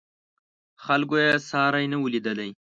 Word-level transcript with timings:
خلکو 0.83 1.15
یې 1.23 1.31
ساری 1.49 1.85
نه 1.91 1.97
و 1.99 2.11
لیدلی. 2.13 2.49